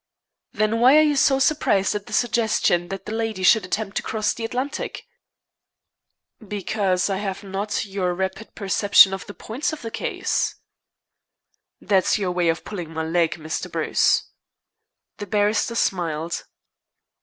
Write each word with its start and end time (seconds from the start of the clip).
"Then 0.51 0.79
why 0.79 0.97
are 0.97 1.03
you 1.03 1.15
so 1.15 1.37
surprised 1.37 1.93
at 1.93 2.07
the 2.07 2.11
suggestion 2.13 2.87
that 2.87 3.05
the 3.05 3.11
lady 3.11 3.43
should 3.43 3.63
attempt 3.63 3.95
to 3.97 4.01
cross 4.01 4.33
the 4.33 4.43
Atlantic?" 4.43 5.05
"Because 6.39 7.07
I 7.07 7.17
have 7.17 7.43
not 7.43 7.85
your 7.85 8.15
rapid 8.15 8.55
perception 8.55 9.13
of 9.13 9.27
the 9.27 9.35
points 9.35 9.73
of 9.73 9.83
the 9.83 9.91
case." 9.91 10.55
"That's 11.79 12.17
your 12.17 12.31
way 12.31 12.49
of 12.49 12.65
pulling 12.65 12.91
my 12.91 13.03
leg, 13.03 13.33
Mr. 13.33 13.71
Bruce." 13.71 14.23
The 15.17 15.27
barrister 15.27 15.75
smiled. 15.75 16.45